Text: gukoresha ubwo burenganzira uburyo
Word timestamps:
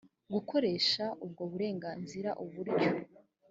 gukoresha 0.33 1.05
ubwo 1.25 1.43
burenganzira 1.51 2.29
uburyo 2.43 2.89